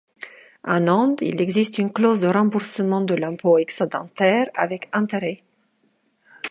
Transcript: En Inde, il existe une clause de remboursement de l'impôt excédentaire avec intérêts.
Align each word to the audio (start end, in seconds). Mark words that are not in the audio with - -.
En 0.75 0.87
Inde, 0.87 1.23
il 1.27 1.39
existe 1.41 1.77
une 1.77 1.91
clause 1.93 2.19
de 2.19 2.25
remboursement 2.27 3.01
de 3.01 3.13
l'impôt 3.13 3.59
excédentaire 3.59 4.49
avec 4.55 4.89
intérêts. 4.93 5.43